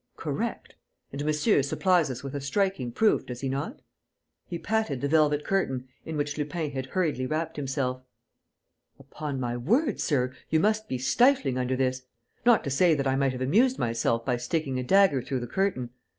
Correct! 0.17 0.73
And 1.11 1.23
monsieur 1.23 1.61
supplies 1.61 2.09
us 2.09 2.23
with 2.23 2.33
a 2.33 2.41
striking 2.41 2.91
proof, 2.91 3.23
does 3.27 3.41
he 3.41 3.49
not?" 3.49 3.83
He 4.47 4.57
patted 4.57 4.99
the 4.99 5.07
velvet 5.07 5.45
curtain 5.45 5.87
in 6.05 6.17
which 6.17 6.39
Lupin 6.39 6.71
had 6.71 6.87
hurriedly 6.87 7.27
wrapped 7.27 7.55
himself: 7.55 8.01
"Upon 8.97 9.39
my 9.39 9.55
word, 9.55 9.99
sir, 9.99 10.33
you 10.49 10.59
must 10.59 10.89
be 10.89 10.97
stifling 10.97 11.59
under 11.59 11.75
this! 11.75 12.01
Not 12.47 12.63
to 12.63 12.71
say 12.71 12.95
that 12.95 13.05
I 13.05 13.15
might 13.15 13.33
have 13.33 13.41
amused 13.43 13.77
myself 13.77 14.25
by 14.25 14.37
sticking 14.37 14.79
a 14.79 14.83
dagger 14.83 15.21
through 15.21 15.41
the 15.41 15.45
curtain. 15.45 15.91